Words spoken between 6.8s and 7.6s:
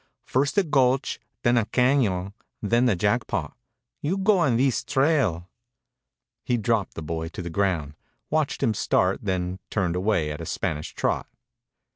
the boy to the